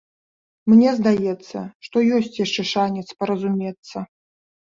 [0.71, 1.57] Мне здаецца,
[1.87, 3.97] што ёсць яшчэ шанец паразумецца.